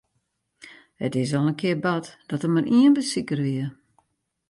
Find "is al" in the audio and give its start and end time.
1.21-1.47